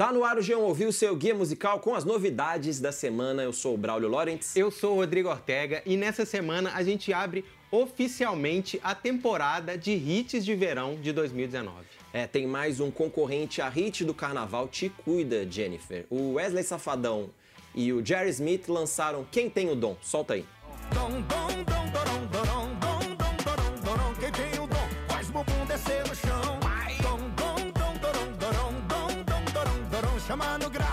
Tá 0.00 0.10
no 0.10 0.24
ar 0.24 0.38
o 0.38 0.40
G1 0.40 0.56
Ouviu, 0.56 0.88
o 0.88 0.92
seu 0.94 1.14
guia 1.14 1.34
musical 1.34 1.78
com 1.78 1.94
as 1.94 2.06
novidades 2.06 2.80
da 2.80 2.90
semana. 2.90 3.42
Eu 3.42 3.52
sou 3.52 3.74
o 3.74 3.76
Braulio 3.76 4.08
Lawrence. 4.08 4.58
Eu 4.58 4.70
sou 4.70 4.94
o 4.94 4.96
Rodrigo 4.96 5.28
Ortega 5.28 5.82
e 5.84 5.94
nessa 5.94 6.24
semana 6.24 6.72
a 6.72 6.82
gente 6.82 7.12
abre 7.12 7.44
oficialmente 7.70 8.80
a 8.82 8.94
temporada 8.94 9.76
de 9.76 9.90
hits 9.90 10.42
de 10.42 10.54
verão 10.54 10.94
de 10.94 11.12
2019. 11.12 11.84
É, 12.14 12.26
tem 12.26 12.46
mais 12.46 12.80
um 12.80 12.90
concorrente 12.90 13.60
a 13.60 13.68
hit 13.68 14.02
do 14.02 14.14
carnaval 14.14 14.68
Te 14.68 14.88
Cuida, 14.88 15.46
Jennifer. 15.46 16.06
O 16.08 16.32
Wesley 16.36 16.64
Safadão 16.64 17.28
e 17.74 17.92
o 17.92 18.02
Jerry 18.02 18.30
Smith 18.30 18.68
lançaram 18.68 19.26
Quem 19.30 19.50
Tem 19.50 19.68
o 19.68 19.74
Dom. 19.74 19.98
Solta 20.00 20.32
aí. 20.32 20.46
Dom, 20.94 21.20
dom, 21.20 21.59
mano, 30.40 30.70
graças 30.70 30.89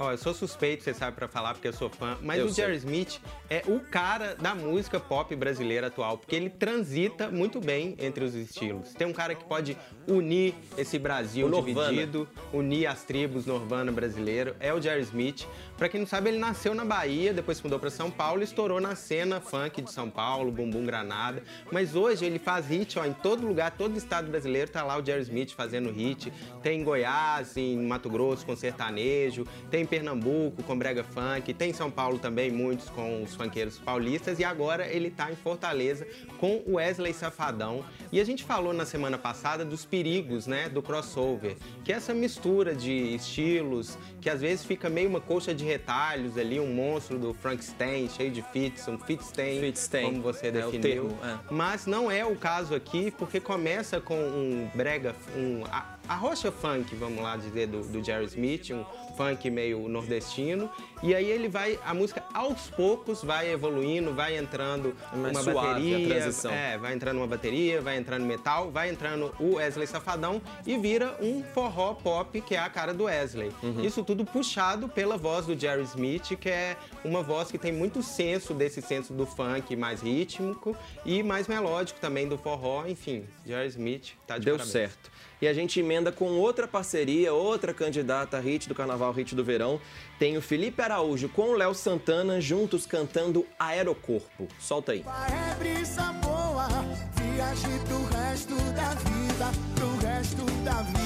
Ó, 0.00 0.12
eu 0.12 0.16
sou 0.16 0.32
suspeito, 0.32 0.84
você 0.84 0.94
sabe, 0.94 1.16
pra 1.16 1.26
falar, 1.26 1.54
porque 1.54 1.66
eu 1.66 1.72
sou 1.72 1.90
fã, 1.90 2.16
mas 2.22 2.38
Eu 2.38 2.46
o 2.46 2.50
sei. 2.50 2.64
Jerry 2.64 2.76
Smith 2.76 3.20
é 3.50 3.64
o 3.66 3.80
cara 3.80 4.36
da 4.36 4.54
música 4.54 5.00
pop 5.00 5.34
brasileira 5.34 5.88
atual, 5.88 6.16
porque 6.16 6.36
ele 6.36 6.48
transita 6.48 7.28
muito 7.32 7.60
bem 7.60 7.96
entre 7.98 8.22
os 8.22 8.32
estilos. 8.32 8.94
Tem 8.94 9.08
um 9.08 9.12
cara 9.12 9.34
que 9.34 9.44
pode 9.44 9.76
unir 10.06 10.54
esse 10.76 11.00
Brasil 11.00 11.50
dividido, 11.50 12.28
unir 12.52 12.86
as 12.86 13.02
tribos 13.02 13.44
Norvana 13.44 13.90
brasileiro, 13.90 14.54
é 14.60 14.72
o 14.72 14.80
Jerry 14.80 15.02
Smith. 15.02 15.48
Pra 15.76 15.88
quem 15.88 15.98
não 15.98 16.06
sabe, 16.06 16.30
ele 16.30 16.38
nasceu 16.38 16.74
na 16.74 16.84
Bahia, 16.84 17.34
depois 17.34 17.60
mudou 17.60 17.80
pra 17.80 17.90
São 17.90 18.08
Paulo 18.08 18.40
e 18.40 18.44
estourou 18.44 18.80
na 18.80 18.94
cena 18.94 19.40
funk 19.40 19.82
de 19.82 19.90
São 19.90 20.08
Paulo, 20.08 20.52
Bumbum 20.52 20.86
Granada. 20.86 21.42
Mas 21.72 21.96
hoje 21.96 22.24
ele 22.24 22.38
faz 22.38 22.68
hit, 22.68 22.96
ó, 23.00 23.04
em 23.04 23.12
todo 23.12 23.44
lugar, 23.44 23.72
todo 23.72 23.96
estado 23.96 24.30
brasileiro 24.30 24.70
tá 24.70 24.84
lá 24.84 24.96
o 24.96 25.04
Jerry 25.04 25.22
Smith 25.22 25.52
fazendo 25.54 25.90
hit. 25.90 26.32
Tem 26.62 26.80
em 26.80 26.84
Goiás, 26.84 27.56
em 27.56 27.76
Mato 27.84 28.08
Grosso 28.08 28.46
com 28.46 28.54
sertanejo, 28.54 29.44
tem 29.68 29.82
em 29.82 29.87
Pernambuco 29.88 30.62
com 30.62 30.78
brega 30.78 31.02
funk, 31.02 31.52
tem 31.54 31.70
em 31.70 31.72
São 31.72 31.90
Paulo 31.90 32.18
também 32.18 32.50
muitos 32.50 32.88
com 32.90 33.22
os 33.22 33.34
funkeiros 33.34 33.78
paulistas 33.78 34.38
e 34.38 34.44
agora 34.44 34.86
ele 34.86 35.10
tá 35.10 35.30
em 35.32 35.36
Fortaleza 35.36 36.06
com 36.38 36.62
o 36.66 36.74
Wesley 36.74 37.12
Safadão. 37.12 37.84
E 38.12 38.20
a 38.20 38.24
gente 38.24 38.44
falou 38.44 38.72
na 38.72 38.84
semana 38.84 39.18
passada 39.18 39.64
dos 39.64 39.84
perigos, 39.84 40.46
né, 40.46 40.68
do 40.68 40.82
crossover, 40.82 41.56
que 41.84 41.92
é 41.92 41.96
essa 41.96 42.14
mistura 42.14 42.74
de 42.74 43.14
estilos, 43.14 43.98
que 44.20 44.28
às 44.30 44.40
vezes 44.40 44.64
fica 44.64 44.88
meio 44.88 45.08
uma 45.08 45.20
coxa 45.20 45.54
de 45.54 45.64
retalhos 45.64 46.36
ali, 46.36 46.60
um 46.60 46.72
monstro 46.72 47.18
do 47.18 47.32
Frankenstein, 47.34 48.08
cheio 48.08 48.30
de 48.30 48.42
fits, 48.42 48.86
um 48.88 48.98
fitstein, 48.98 49.60
Fitstein, 49.60 50.04
como 50.06 50.22
você 50.22 50.48
é 50.48 50.50
definiu. 50.50 50.80
termo, 50.80 51.18
é. 51.24 51.38
Mas 51.50 51.86
não 51.86 52.10
é 52.10 52.24
o 52.24 52.36
caso 52.36 52.74
aqui, 52.74 53.10
porque 53.12 53.40
começa 53.40 54.00
com 54.00 54.18
um 54.18 54.70
brega, 54.74 55.14
um, 55.36 55.62
a, 56.08 56.14
rocha 56.14 56.50
funk, 56.50 56.94
vamos 56.96 57.22
lá 57.22 57.36
dizer, 57.36 57.66
do, 57.66 57.82
do 57.82 58.02
Jerry 58.02 58.24
Smith, 58.26 58.70
um 58.70 58.84
funk 59.16 59.50
meio 59.50 59.88
nordestino, 59.88 60.70
e 61.02 61.14
aí 61.14 61.28
ele 61.30 61.48
vai, 61.48 61.78
a 61.84 61.92
música 61.94 62.22
aos 62.32 62.68
poucos 62.70 63.22
vai 63.22 63.50
evoluindo, 63.50 64.14
vai 64.14 64.36
entrando 64.36 64.94
É 65.12 65.16
mais 65.16 65.46
uma 65.46 65.54
bateria, 65.54 66.08
transição. 66.08 66.52
é, 66.52 66.78
vai 66.78 66.94
entrando 66.94 67.18
uma 67.18 67.26
bateria, 67.26 67.80
vai 67.80 67.96
entrando 67.96 68.24
metal, 68.24 68.70
vai 68.70 68.90
entrando 68.90 69.34
o 69.38 69.54
Wesley 69.56 69.86
Safadão 69.86 70.40
e 70.66 70.76
vira 70.78 71.16
um 71.20 71.42
forró 71.54 71.94
pop 71.94 72.40
que 72.40 72.54
é 72.54 72.58
a 72.58 72.68
cara 72.68 72.92
do 72.94 73.04
Wesley. 73.04 73.52
Uhum. 73.62 73.84
Isso 73.84 74.04
tudo 74.04 74.24
puxado 74.24 74.88
pela 74.88 75.16
voz 75.16 75.46
do 75.46 75.58
Jerry 75.58 75.82
Smith, 75.82 76.36
que 76.38 76.48
é 76.48 76.76
uma 77.04 77.22
voz 77.22 77.50
que 77.50 77.58
tem 77.58 77.72
muito 77.72 78.02
senso 78.02 78.54
desse 78.54 78.80
senso 78.82 79.12
do 79.12 79.26
funk 79.26 79.74
mais 79.76 80.00
rítmico 80.02 80.76
e 81.04 81.22
mais 81.22 81.46
melódico 81.48 82.00
também 82.00 82.28
do 82.28 82.38
forró, 82.38 82.86
enfim, 82.86 83.24
Jerry 83.46 83.68
Smith 83.68 84.12
tá 84.26 84.38
de 84.38 84.44
Deu 84.46 84.54
parabéns. 84.56 84.72
certo. 84.72 85.10
E 85.40 85.46
a 85.46 85.52
gente 85.52 85.78
emenda 85.78 86.10
com 86.10 86.30
outra 86.32 86.66
parceria, 86.66 87.32
outra 87.32 87.72
candidata 87.72 88.38
hit 88.40 88.68
do 88.68 88.74
carnaval, 88.74 89.12
hit 89.12 89.34
do 89.34 89.44
verão. 89.44 89.80
Tem 90.18 90.36
o 90.36 90.42
Felipe 90.42 90.82
Araújo 90.82 91.28
com 91.28 91.50
o 91.50 91.54
Léo 91.54 91.74
Santana 91.74 92.40
juntos 92.40 92.86
cantando 92.86 93.46
Aerocorpo. 93.58 94.48
Solta 94.58 94.92
aí. 94.92 95.04
É 95.28 95.54
brisa 95.54 96.12
boa, 96.22 96.66
viaje 97.14 97.78
pro 97.86 98.04
resto 98.18 98.54
da 98.72 98.94
vida, 98.94 99.52
pro 99.74 100.08
resto 100.08 100.44
da 100.64 100.82
vida. 100.82 100.98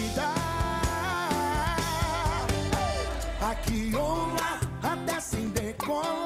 Aqui 3.41 3.91
lá, 3.93 4.61
até 4.83 5.21
sem 5.21 5.49
decolar. 5.49 6.22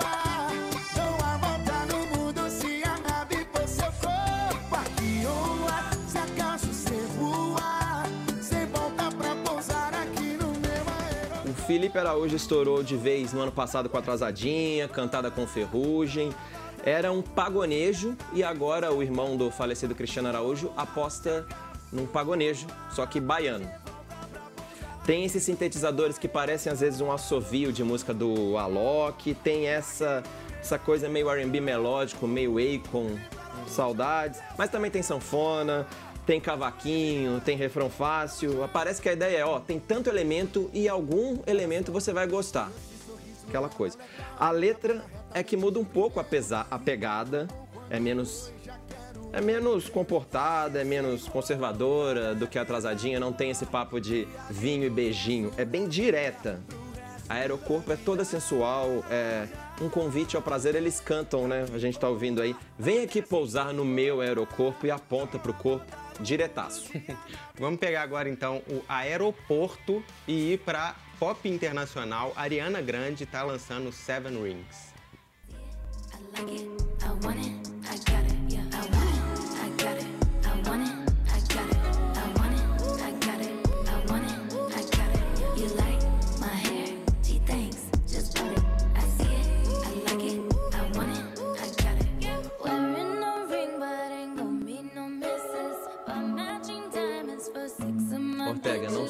Felipe 11.66 11.99
Araújo 11.99 12.37
estourou 12.37 12.81
de 12.81 12.97
vez 12.97 13.32
no 13.32 13.41
ano 13.41 13.50
passado 13.50 13.88
com 13.88 13.99
Atrasadinha, 13.99 14.87
Cantada 14.87 15.32
com 15.32 15.49
Ferrugem. 15.49 16.32
Era 16.84 17.10
um 17.10 17.21
pagonejo 17.21 18.16
e 18.32 18.44
agora 18.44 18.93
o 18.93 19.03
irmão 19.03 19.37
do 19.37 19.50
falecido 19.50 19.93
Cristiano 19.93 20.28
Araújo 20.28 20.72
aposta 20.76 21.44
num 21.93 22.06
pagonejo, 22.06 22.69
só 22.93 23.05
que 23.05 23.19
baiano. 23.19 23.69
Tem 25.05 25.25
esses 25.25 25.43
sintetizadores 25.43 26.19
que 26.19 26.28
parecem 26.28 26.71
às 26.71 26.78
vezes 26.78 27.00
um 27.00 27.10
assovio 27.10 27.72
de 27.72 27.82
música 27.82 28.15
do 28.15 28.56
Alok, 28.56 29.34
tem 29.34 29.66
essa, 29.66 30.22
essa 30.60 30.78
coisa 30.78 31.09
meio 31.09 31.28
R&B 31.28 31.60
melódico, 31.60 32.28
meio 32.28 32.59
Akon, 32.59 33.19
saudades, 33.66 34.41
mas 34.56 34.71
também 34.71 34.91
tem 34.91 35.03
sanfona, 35.03 35.84
tem 36.26 36.41
cavaquinho, 36.41 37.41
tem 37.41 37.56
refrão 37.56 37.88
fácil. 37.88 38.69
Parece 38.72 39.00
que 39.00 39.09
a 39.09 39.12
ideia 39.12 39.38
é, 39.38 39.44
ó, 39.44 39.60
tem 39.60 39.78
tanto 39.78 40.10
elemento 40.10 40.69
e 40.75 40.88
algum 40.88 41.38
elemento 41.47 41.92
você 41.92 42.12
vai 42.12 42.26
gostar. 42.26 42.70
Aquela 43.48 43.69
coisa. 43.69 43.97
A 44.38 44.50
letra 44.50 45.04
é 45.32 45.42
que 45.42 45.56
muda 45.56 45.78
um 45.78 45.84
pouco 45.84 46.19
a, 46.19 46.25
pesa- 46.25 46.66
a 46.69 46.78
pegada, 46.78 47.47
é 47.88 48.00
menos 48.00 48.53
é 49.32 49.41
menos 49.41 49.88
comportada, 49.88 50.81
é 50.81 50.84
menos 50.84 51.28
conservadora 51.28 52.34
do 52.34 52.47
que 52.47 52.58
a 52.58 52.62
atrasadinha, 52.62 53.20
não 53.20 53.32
tem 53.32 53.50
esse 53.50 53.66
papo 53.66 54.00
de 54.00 54.26
vinho 54.48 54.84
e 54.84 54.91
beijinho, 54.91 55.53
é 55.56 55.64
bem 55.64 55.87
direta. 55.87 56.60
A 57.28 57.34
Aerocorpo 57.34 57.93
é 57.93 57.97
toda 57.97 58.25
sensual, 58.25 59.04
é 59.10 59.47
um 59.81 59.88
convite 59.88 60.37
ao 60.37 60.42
prazer, 60.42 60.75
eles 60.75 61.00
cantam, 61.00 61.47
né? 61.47 61.66
A 61.72 61.78
gente 61.78 61.98
tá 61.98 62.09
ouvindo 62.09 62.41
aí. 62.41 62.54
Vem 62.78 63.03
aqui 63.03 63.20
pousar 63.20 63.72
no 63.72 63.84
meu 63.84 64.20
aerocorpo 64.20 64.87
e 64.87 64.91
aponta 64.91 65.38
pro 65.38 65.53
corpo 65.53 65.87
diretaço. 66.20 66.91
Vamos 67.59 67.78
pegar 67.78 68.03
agora 68.03 68.28
então 68.28 68.62
o 68.69 68.82
aeroporto 68.88 70.03
e 70.26 70.53
ir 70.53 70.59
pra 70.60 70.97
pop 71.19 71.48
internacional. 71.48 72.32
Ariana 72.37 72.81
Grande 72.81 73.26
tá 73.26 73.42
lançando 73.42 73.92
Seven 73.92 74.42
Rings. 74.42 74.94
I 76.12 76.41
like 76.41 76.53
it, 76.53 76.66
I 77.03 77.56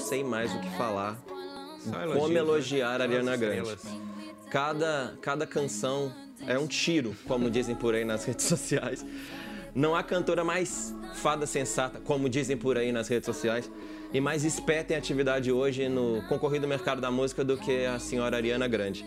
sei 0.07 0.23
mais 0.23 0.55
o 0.55 0.61
que 0.61 0.71
falar. 0.77 1.19
Como 2.15 2.29
né? 2.29 2.39
elogiar 2.39 3.01
a 3.01 3.05
Ariana 3.05 3.37
Grande. 3.37 3.77
Cada, 4.49 5.15
cada 5.21 5.47
canção 5.47 6.13
é 6.47 6.57
um 6.57 6.69
tiro, 6.69 7.17
como 7.27 7.51
dizem 7.51 7.75
por 7.75 7.93
aí 7.93 8.05
nas 8.05 8.23
redes 8.25 8.47
sociais. 8.47 9.05
Não 9.75 9.97
há 9.97 10.05
cantora 10.05 10.45
mais 10.45 10.95
fada 11.17 11.45
sensata, 11.45 12.01
como 12.01 12.29
dizem 12.29 12.57
por 12.57 12.79
aí 12.79 12.93
nas 12.93 13.09
redes 13.09 13.27
sociais, 13.27 13.71
e 14.13 14.21
mais 14.21 14.45
esperta 14.45 14.95
em 14.95 14.97
atividade 14.97 15.51
hoje 15.51 15.89
no 15.89 16.23
concorrido 16.29 16.69
mercado 16.69 17.01
da 17.01 17.11
música 17.11 17.45
do 17.45 17.57
que 17.57 17.85
a 17.85 17.99
senhora 17.99 18.37
Ariana 18.37 18.69
Grande. 18.69 19.05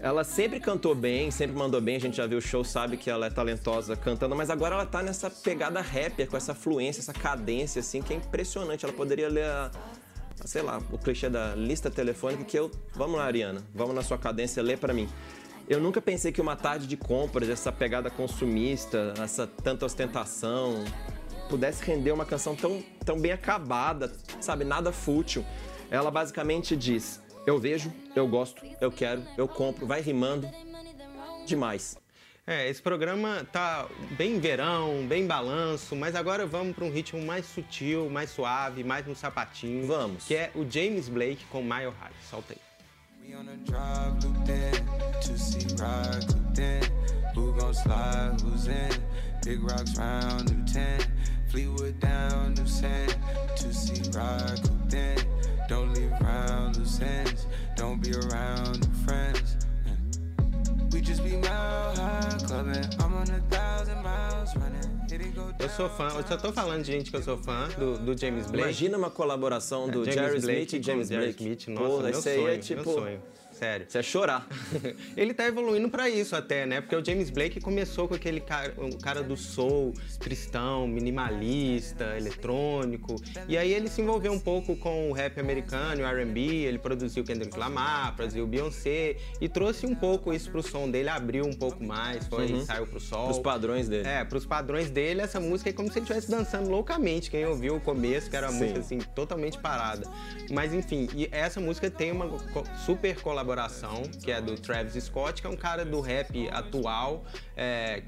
Ela 0.00 0.24
sempre 0.24 0.58
cantou 0.58 0.94
bem, 0.94 1.30
sempre 1.30 1.56
mandou 1.56 1.80
bem, 1.80 1.96
a 1.96 2.00
gente 2.00 2.16
já 2.16 2.26
viu 2.26 2.38
o 2.38 2.42
show, 2.42 2.64
sabe 2.64 2.96
que 2.96 3.08
ela 3.10 3.26
é 3.26 3.30
talentosa 3.30 3.94
cantando, 3.94 4.34
mas 4.34 4.50
agora 4.50 4.74
ela 4.74 4.86
tá 4.86 5.02
nessa 5.02 5.30
pegada 5.30 5.80
rapper, 5.80 6.28
com 6.28 6.36
essa 6.36 6.54
fluência, 6.54 7.00
essa 7.00 7.12
cadência, 7.12 7.80
assim, 7.80 8.02
que 8.02 8.12
é 8.12 8.16
impressionante. 8.16 8.84
Ela 8.84 8.92
poderia 8.92 9.28
ler 9.28 9.46
a, 9.46 9.70
sei 10.44 10.62
lá, 10.62 10.80
o 10.92 10.98
clichê 10.98 11.28
da 11.28 11.54
lista 11.54 11.90
telefônica 11.90 12.44
que 12.44 12.58
eu... 12.58 12.70
Vamos 12.94 13.16
lá, 13.16 13.24
Ariana, 13.24 13.62
vamos 13.74 13.94
na 13.94 14.02
sua 14.02 14.18
cadência, 14.18 14.62
lê 14.62 14.76
pra 14.76 14.92
mim. 14.92 15.08
Eu 15.68 15.80
nunca 15.80 16.00
pensei 16.00 16.30
que 16.30 16.40
uma 16.40 16.56
tarde 16.56 16.86
de 16.86 16.96
compras, 16.96 17.48
essa 17.48 17.72
pegada 17.72 18.10
consumista, 18.10 19.14
essa 19.18 19.46
tanta 19.46 19.86
ostentação, 19.86 20.84
pudesse 21.48 21.82
render 21.82 22.12
uma 22.12 22.26
canção 22.26 22.54
tão, 22.54 22.82
tão 23.04 23.18
bem 23.18 23.32
acabada, 23.32 24.12
sabe? 24.40 24.64
Nada 24.64 24.92
fútil. 24.92 25.44
Ela 25.90 26.10
basicamente 26.10 26.76
diz: 26.76 27.22
Eu 27.46 27.58
vejo, 27.58 27.90
eu 28.14 28.28
gosto, 28.28 28.62
eu 28.78 28.92
quero, 28.92 29.22
eu 29.38 29.48
compro, 29.48 29.86
vai 29.86 30.02
rimando 30.02 30.46
demais. 31.46 31.96
É, 32.46 32.68
esse 32.68 32.82
programa 32.82 33.46
tá 33.50 33.88
bem 34.18 34.38
verão, 34.38 35.06
bem 35.06 35.26
balanço, 35.26 35.96
mas 35.96 36.14
agora 36.14 36.44
vamos 36.44 36.76
para 36.76 36.84
um 36.84 36.90
ritmo 36.90 37.24
mais 37.24 37.46
sutil, 37.46 38.10
mais 38.10 38.28
suave, 38.28 38.84
mais 38.84 39.06
no 39.06 39.16
sapatinho. 39.16 39.86
Vamos. 39.86 40.26
Que 40.26 40.34
é 40.34 40.50
o 40.54 40.70
James 40.70 41.08
Blake 41.08 41.42
com 41.46 41.62
Mile 41.62 41.92
High. 41.98 42.12
Solta 42.28 42.52
aí. 42.52 42.60
We 43.26 43.34
on 43.34 43.48
a 43.48 43.56
drive, 43.64 44.22
looped 44.22 44.50
in, 44.50 45.20
to 45.22 45.38
see 45.38 45.66
ride, 45.80 46.26
cooped 46.26 46.58
in. 46.58 46.82
Who 47.34 47.54
gon' 47.58 47.72
slide, 47.72 48.38
who's 48.42 48.66
in? 48.68 49.02
Big 49.42 49.62
rocks 49.62 49.96
round, 49.96 50.52
new 50.52 50.62
10. 50.66 51.00
Fleetwood 51.48 51.98
down, 51.98 52.52
new 52.52 52.66
sand, 52.66 53.16
to 53.56 53.72
see 53.72 54.02
ride, 54.10 54.60
cooped 54.62 54.92
in. 54.92 55.16
Don't 55.66 55.94
leave 55.94 56.12
around 56.20 56.76
loose 56.76 57.00
ends, 57.00 57.46
don't 57.74 58.02
be 58.02 58.12
around 58.12 58.86
new 58.86 59.06
friends. 59.06 59.33
Eu 65.58 65.68
sou 65.68 65.88
fã, 65.88 66.08
eu 66.08 66.26
só 66.26 66.36
tô 66.36 66.52
falando 66.52 66.82
de 66.82 66.92
gente 66.92 67.10
que 67.10 67.16
eu 67.16 67.22
sou 67.22 67.38
fã 67.38 67.68
do, 67.78 67.98
do 67.98 68.18
James 68.18 68.46
Blake. 68.46 68.58
Imagina 68.64 68.98
uma 68.98 69.10
colaboração 69.10 69.88
do 69.88 70.02
É, 70.02 70.12
James 70.12 70.14
Jerry 70.14 70.40
Blake 70.40 70.62
Smith 70.62 70.72
e 70.72 70.82
James 70.82 71.08
Blake. 71.08 71.42
Smith, 71.42 71.68
nossa, 71.68 71.88
Pô, 71.88 71.96
meu 71.98 72.06
aí 72.06 72.14
sonho, 72.14 72.48
é 72.48 72.58
tipo. 72.58 72.84
meu 72.84 72.94
sonho. 72.94 73.22
Sério. 73.54 73.86
Você 73.88 73.98
ia 73.98 74.02
chorar. 74.02 74.46
Ele 75.16 75.32
tá 75.32 75.46
evoluindo 75.46 75.88
pra 75.88 76.08
isso 76.08 76.34
até, 76.34 76.66
né? 76.66 76.80
Porque 76.80 76.96
o 76.96 77.04
James 77.04 77.30
Blake 77.30 77.60
começou 77.60 78.08
com 78.08 78.14
aquele 78.14 78.40
cara, 78.40 78.74
um 78.78 78.92
cara 78.92 79.22
do 79.22 79.36
soul, 79.36 79.94
cristão, 80.18 80.86
minimalista, 80.86 82.16
eletrônico. 82.16 83.16
E 83.48 83.56
aí 83.56 83.72
ele 83.72 83.88
se 83.88 84.02
envolveu 84.02 84.32
um 84.32 84.40
pouco 84.40 84.76
com 84.76 85.10
o 85.10 85.12
rap 85.12 85.38
americano, 85.38 86.02
o 86.02 86.06
R&B, 86.06 86.40
ele 86.40 86.78
produziu 86.78 87.24
Kendrick 87.24 87.56
Lamar, 87.58 88.14
produziu 88.16 88.46
Beyoncé 88.46 89.16
e 89.40 89.48
trouxe 89.48 89.86
um 89.86 89.94
pouco 89.94 90.32
isso 90.32 90.50
pro 90.50 90.62
som 90.62 90.90
dele, 90.90 91.08
abriu 91.08 91.44
um 91.44 91.52
pouco 91.52 91.82
mais, 91.84 92.26
foi, 92.26 92.60
saiu 92.64 92.86
pro 92.86 93.00
sol. 93.00 93.30
Os 93.30 93.38
padrões 93.38 93.88
dele. 93.88 94.06
É, 94.06 94.24
pros 94.24 94.44
padrões 94.44 94.90
dele, 94.90 95.20
essa 95.20 95.40
música 95.40 95.70
é 95.70 95.72
como 95.72 95.90
se 95.90 95.98
ele 95.98 96.04
estivesse 96.04 96.30
dançando 96.30 96.68
loucamente. 96.68 97.30
Quem 97.30 97.46
ouviu 97.46 97.76
o 97.76 97.80
começo, 97.80 98.28
que 98.28 98.36
era 98.36 98.48
uma 98.48 98.52
Sim. 98.52 98.60
música 98.60 98.80
assim, 98.80 98.98
totalmente 99.14 99.58
parada. 99.58 100.08
Mas 100.50 100.74
enfim, 100.74 101.08
e 101.14 101.28
essa 101.30 101.60
música 101.60 101.90
tem 101.90 102.12
uma 102.12 102.30
super 102.84 103.20
colaboração, 103.20 103.43
que 104.22 104.30
é 104.32 104.40
do 104.40 104.56
Travis 104.56 105.02
Scott, 105.04 105.40
que 105.40 105.46
é 105.46 105.50
um 105.50 105.56
cara 105.56 105.84
do 105.84 106.00
rap 106.00 106.48
atual, 106.50 107.24
é, 107.56 108.02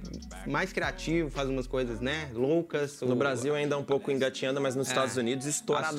mais 0.46 0.72
criativo, 0.72 1.30
faz 1.30 1.48
umas 1.48 1.66
coisas, 1.66 2.00
né, 2.00 2.30
loucas. 2.34 3.00
No 3.02 3.14
Brasil 3.16 3.54
ainda 3.54 3.74
é 3.74 3.78
um 3.78 3.84
pouco 3.84 4.10
engatinhando, 4.10 4.60
mas 4.60 4.74
nos 4.74 4.88
Estados 4.88 5.16
Unidos 5.16 5.46
estouradaço. 5.46 5.96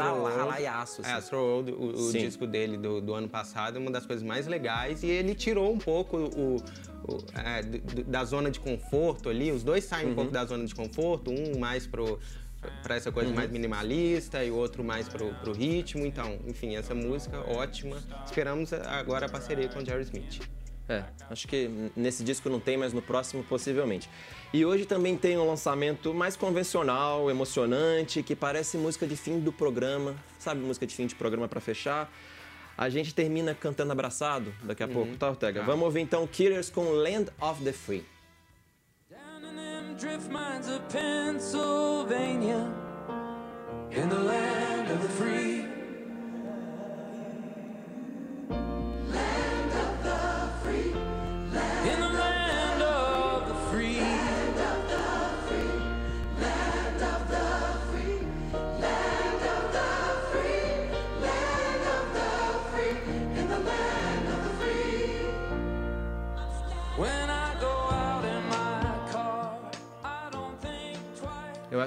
É, 1.04 1.14
Astro 1.14 1.38
World, 1.40 1.72
o, 1.72 1.76
o 2.08 2.12
disco 2.20 2.46
dele 2.48 2.78
do, 2.78 3.00
do 3.02 3.14
ano 3.14 3.30
passado, 3.30 3.78
é 3.78 3.80
uma 3.80 3.92
das 3.92 4.06
coisas 4.06 4.24
mais 4.24 4.48
legais. 4.48 5.04
E 5.04 5.08
ele 5.08 5.34
tirou 5.36 5.72
um 5.72 5.78
pouco 5.78 6.18
o, 6.18 6.56
o- 6.58 7.18
é, 7.36 7.62
da 8.04 8.24
zona 8.26 8.52
de 8.52 8.60
conforto 8.60 9.30
ali. 9.30 9.52
Os 9.52 9.64
dois 9.64 9.84
saem 9.86 10.08
um 10.08 10.16
pouco 10.16 10.32
da 10.32 10.46
zona 10.46 10.66
de 10.66 10.76
conforto, 10.76 11.32
um 11.32 11.58
mais 11.60 11.86
pro 11.88 12.20
para 12.84 12.96
essa 12.96 13.12
coisa 13.12 13.34
mais 13.34 13.50
minimalista 13.50 14.44
e 14.44 14.52
o 14.52 14.56
outro 14.56 14.84
mais 14.84 15.08
pro, 15.08 15.34
pro 15.36 15.54
ritmo. 15.54 16.06
Então, 16.06 16.40
enfim, 16.46 16.76
essa 16.76 16.94
música 16.94 17.40
ótima. 17.50 17.98
Esperamos 18.26 18.74
agora 18.74 19.26
a 19.26 19.30
parceria 19.30 19.68
com 19.70 19.80
o 19.80 19.86
Jerry 19.86 20.04
Smith. 20.04 20.42
É, 20.90 21.04
acho 21.30 21.48
que 21.48 21.70
nesse 21.96 22.24
disco 22.24 22.50
não 22.50 22.62
tem, 22.62 22.78
mas 22.78 22.94
no 22.94 23.02
próximo 23.02 23.44
possivelmente. 23.44 24.10
E 24.54 24.66
hoje 24.66 24.86
também 24.86 25.18
tem 25.18 25.38
um 25.38 25.46
lançamento 25.46 26.14
mais 26.14 26.38
convencional, 26.38 27.30
emocionante, 27.30 28.24
que 28.24 28.36
parece 28.36 28.78
música 28.78 29.06
de 29.06 29.18
fim 29.18 29.40
do 29.40 29.52
programa, 29.52 30.16
sabe, 30.40 30.62
música 30.62 30.88
de 30.88 30.96
fim 30.96 31.06
de 31.06 31.16
programa 31.16 31.48
pra 31.48 31.60
fechar. 31.60 32.10
A 32.78 32.90
gente 32.90 33.14
termina 33.14 33.54
cantando 33.54 33.92
abraçado 33.92 34.54
daqui 34.64 34.84
a 34.84 34.88
pouco, 34.88 35.18
tá, 35.18 35.30
Ortega? 35.30 35.64
Vamos 35.64 35.84
ouvir 35.84 36.02
então 36.02 36.26
Killers 36.26 36.70
com 36.70 36.84
Land 36.92 37.32
of 37.42 37.64
the 37.64 37.74
Free. 37.74 38.06
Drift 39.98 40.30
mines 40.30 40.68
of 40.68 40.88
Pennsylvania, 40.90 42.72
in 43.90 44.10
the 44.10 44.20
land 44.20 44.92
of 44.92 45.02
the 45.02 45.10
free. 45.10 45.67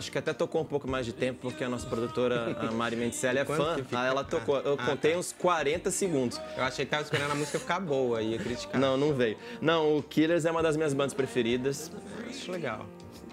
Acho 0.00 0.11
que 0.11 0.19
até 0.19 0.32
tocou 0.32 0.61
um 0.62 0.64
pouco 0.64 0.88
mais 0.88 1.06
de 1.06 1.12
tempo, 1.12 1.38
porque 1.43 1.62
a 1.62 1.69
nossa 1.69 1.87
produtora, 1.87 2.56
a 2.58 2.70
Mari 2.73 2.97
Mendicelli, 2.97 3.38
é 3.38 3.44
Quanto 3.44 3.62
fã. 3.62 3.76
fica? 3.76 4.05
Ela 4.05 4.25
tocou. 4.25 4.56
Eu 4.58 4.75
Ah, 4.79 4.87
contei 4.87 5.12
tá. 5.12 5.19
uns 5.19 5.32
40 5.32 5.91
segundos. 5.91 6.41
Eu 6.56 6.64
achei 6.64 6.85
que 6.85 6.91
tava 6.91 7.02
esperando 7.02 7.31
a 7.31 7.35
música 7.35 7.58
ficar 7.58 7.79
boa, 7.79 8.20
ia 8.20 8.38
criticar. 8.38 8.81
Não, 8.81 8.97
não 8.97 9.14
veio. 9.14 9.37
Não, 9.61 9.97
o 9.99 10.02
Killers 10.02 10.44
é 10.44 10.50
uma 10.50 10.62
das 10.62 10.76
minhas 10.76 10.93
bandas 10.94 11.14
preferidas. 11.14 11.93
Acho 12.29 12.50
legal. 12.50 12.87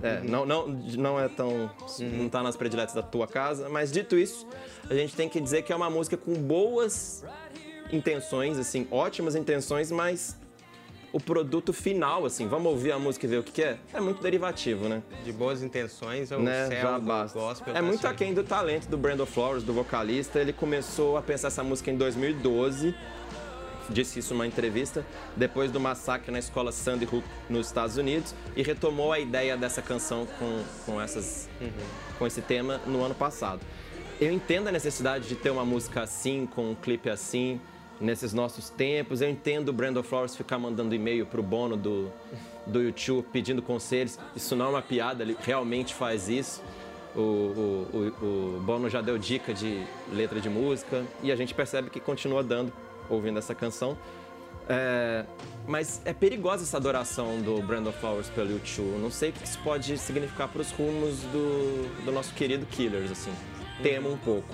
É, 0.04 0.19
não, 0.22 0.46
não, 0.46 0.68
não 0.68 1.19
é 1.19 1.28
tão. 1.28 1.72
não 2.00 2.30
tá 2.30 2.44
nas 2.44 2.56
prediletas 2.56 2.94
da 2.94 3.02
tua 3.02 3.28
casa, 3.28 3.68
mas 3.68 3.92
dito 3.92 4.16
isso, 4.16 4.46
a 4.90 4.94
gente 4.94 5.16
tem 5.16 5.28
que 5.28 5.40
dizer 5.42 5.63
que 5.63 5.74
é 5.74 5.75
uma 5.75 5.90
música 5.90 6.16
com 6.16 6.34
boas 6.36 7.25
intenções, 7.92 8.60
assim, 8.60 8.88
ótimas 8.92 9.36
intenções, 9.36 9.92
mas 9.92 10.38
o 11.13 11.19
produto 11.19 11.71
final, 11.71 12.25
assim, 12.25 12.48
vamos 12.48 12.71
ouvir 12.71 12.92
a 12.92 13.00
música 13.00 13.25
e 13.25 13.30
ver 13.30 13.38
o 13.39 13.44
que, 13.44 13.51
que 13.51 13.63
é? 13.63 13.77
É 13.94 14.00
muito 14.01 14.21
derivativo, 14.21 14.88
né? 14.89 15.01
De 15.24 15.31
boas 15.31 15.63
intenções, 15.63 16.31
é 16.31 16.36
o 16.38 16.42
né? 16.42 16.68
céu 16.68 16.81
Já 16.81 17.00
basta. 17.00 17.39
gospel. 17.39 17.74
É 17.74 17.77
tá 17.77 17.81
muito 17.81 18.01
só- 18.01 18.09
aquém 18.09 18.33
do 18.33 18.44
talento 18.44 18.88
do 18.88 18.98
Brandon 18.98 19.25
Flowers, 19.25 19.63
do 19.63 19.74
vocalista. 19.74 20.39
Ele 20.39 20.51
começou 20.54 21.18
a 21.18 21.21
pensar 21.21 21.48
essa 21.48 21.63
música 21.63 21.89
em 21.89 21.98
2012. 21.98 22.94
Disse 23.89 24.19
isso 24.19 24.33
numa 24.33 24.45
entrevista, 24.45 25.06
depois 25.33 25.71
do 25.71 25.80
massacre 25.80 26.30
na 26.30 26.39
escola 26.39 26.74
Sandy 26.74 27.06
Hook 27.06 27.24
nos 27.50 27.68
Estados 27.68 27.95
Unidos, 27.95 28.36
e 28.53 28.62
retomou 28.62 29.13
a 29.13 29.19
ideia 29.19 29.56
dessa 29.56 29.81
canção 29.81 30.27
com, 30.38 30.62
com, 30.86 31.00
essas, 31.01 31.48
com 32.19 32.27
esse 32.27 32.42
tema 32.42 32.81
no 32.86 33.01
ano 33.01 33.15
passado. 33.15 33.62
Eu 34.19 34.30
entendo 34.33 34.68
a 34.68 34.74
necessidade 34.74 35.30
de 35.30 35.36
ter 35.36 35.51
uma 35.51 35.63
música 35.63 36.01
assim, 36.01 36.45
com 36.53 36.71
um 36.71 36.75
clipe 36.75 37.10
assim, 37.10 37.62
nesses 38.00 38.34
nossos 38.34 38.70
tempos. 38.70 39.22
Eu 39.22 39.30
entendo 39.30 39.70
o 39.70 39.74
Brandon 39.74 40.04
Flowers 40.04 40.36
ficar 40.36 40.58
mandando 40.58 40.94
e-mail 40.94 41.26
pro 41.26 41.42
Bono 41.44 41.76
do, 41.76 42.12
do 42.66 42.82
YouTube 42.82 43.26
pedindo 43.32 43.62
conselhos. 43.62 44.20
Isso 44.36 44.56
não 44.56 44.68
é 44.68 44.70
uma 44.70 44.82
piada, 44.82 45.24
ele 45.24 45.38
realmente 45.40 45.94
faz 45.94 46.30
isso. 46.30 46.64
O, 47.16 47.20
o, 47.20 48.14
o, 48.22 48.58
o 48.58 48.62
Bono 48.62 48.90
já 48.90 49.02
deu 49.02 49.18
dica 49.18 49.54
de 49.54 49.84
letra 50.12 50.39
de 50.39 50.50
música 50.50 51.04
e 51.24 51.32
a 51.32 51.36
gente 51.36 51.54
percebe 51.54 51.89
que 51.89 52.00
continua 52.00 52.44
dando, 52.44 52.72
ouvindo 53.10 53.39
essa 53.39 53.56
canção. 53.56 53.98
É, 54.70 55.25
mas 55.66 56.01
é 56.04 56.13
perigosa 56.13 56.63
essa 56.63 56.77
adoração 56.77 57.42
do 57.42 57.62
Brandon 57.62 57.92
Flowers 57.92 58.30
pelo 58.30 58.51
YouTube. 58.51 59.00
Não 59.00 59.10
sei 59.10 59.30
o 59.30 59.34
que 59.34 59.44
isso 59.44 59.60
pode 59.63 59.98
significar 59.98 60.48
para 60.50 60.62
os 60.62 60.72
rumos 60.72 61.20
do, 61.32 62.06
do 62.06 62.12
nosso 62.12 62.34
querido 62.34 62.66
Killers, 62.66 63.12
assim. 63.12 63.32
Temo 63.82 64.12
um 64.12 64.18
pouco. 64.18 64.48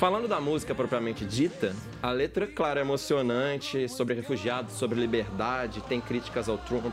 Falando 0.00 0.26
da 0.26 0.40
música 0.40 0.74
propriamente 0.74 1.26
dita, 1.26 1.76
a 2.02 2.10
letra, 2.10 2.46
claro, 2.46 2.78
é 2.78 2.82
emocionante, 2.82 3.86
sobre 3.86 4.14
refugiados, 4.14 4.72
sobre 4.76 4.98
liberdade, 4.98 5.82
tem 5.82 6.00
críticas 6.00 6.48
ao 6.48 6.56
Trump, 6.56 6.86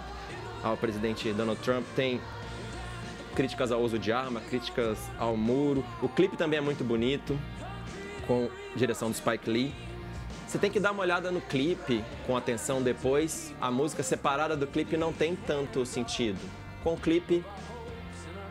ao 0.61 0.75
presidente 0.75 1.31
Donald 1.31 1.57
Trump, 1.61 1.85
tem 1.95 2.19
críticas 3.33 3.71
ao 3.71 3.79
uso 3.81 3.97
de 3.97 4.11
arma, 4.11 4.41
críticas 4.41 4.99
ao 5.17 5.37
muro. 5.37 5.85
O 6.01 6.09
clipe 6.09 6.35
também 6.35 6.57
é 6.59 6.61
muito 6.61 6.83
bonito, 6.83 7.39
com 8.27 8.49
direção 8.75 9.09
do 9.09 9.15
Spike 9.15 9.49
Lee. 9.49 9.73
Você 10.45 10.57
tem 10.57 10.69
que 10.69 10.77
dar 10.77 10.91
uma 10.91 11.03
olhada 11.03 11.31
no 11.31 11.39
clipe 11.39 12.03
com 12.25 12.35
atenção 12.35 12.81
depois. 12.81 13.55
A 13.61 13.71
música 13.71 14.03
separada 14.03 14.57
do 14.57 14.67
clipe 14.67 14.97
não 14.97 15.13
tem 15.13 15.33
tanto 15.33 15.85
sentido. 15.85 16.41
Com 16.83 16.95
o 16.95 16.97
clipe, 16.97 17.41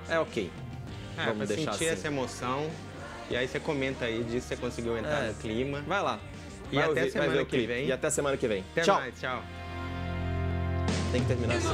é 0.08 0.18
ok. 0.18 0.50
É, 1.18 1.24
Vamos 1.26 1.36
pra 1.36 1.46
deixar 1.46 1.72
sentir 1.72 1.84
assim. 1.84 1.92
essa 1.92 2.06
emoção. 2.06 2.70
E 3.30 3.36
aí 3.36 3.48
você 3.48 3.58
comenta 3.58 4.04
aí 4.04 4.22
disso, 4.22 4.48
você 4.48 4.56
conseguiu 4.56 4.96
entrar 4.96 5.24
é. 5.24 5.28
no 5.28 5.34
clima. 5.34 5.82
Vai 5.86 6.02
lá. 6.02 6.20
Vai 6.72 6.72
e 6.72 6.78
até 6.78 6.88
ouvir, 6.88 7.10
semana 7.12 7.44
que 7.44 7.66
vem. 7.66 7.86
E 7.86 7.92
até 7.92 8.10
semana 8.10 8.36
que 8.36 8.48
vem. 8.48 8.64
Até 8.72 8.82
tchau. 8.82 8.96
Mais, 8.96 9.20
tchau. 9.20 9.42
Tem 11.12 11.22
que 11.22 11.28
terminar 11.28 11.56
assim. 11.56 11.68